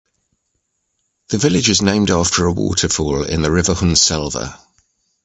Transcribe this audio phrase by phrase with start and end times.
[1.29, 4.57] The village is named after a waterfall in the river Hunnselva.